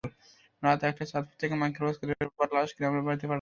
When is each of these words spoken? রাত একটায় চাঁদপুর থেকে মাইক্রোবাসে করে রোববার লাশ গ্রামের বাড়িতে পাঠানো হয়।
রাত 0.63 0.79
একটায় 0.83 1.09
চাঁদপুর 1.11 1.35
থেকে 1.35 1.55
মাইক্রোবাসে 1.55 1.99
করে 2.01 2.13
রোববার 2.19 2.49
লাশ 2.53 2.69
গ্রামের 2.77 3.03
বাড়িতে 3.03 3.19
পাঠানো 3.19 3.25
হয়। 3.25 3.29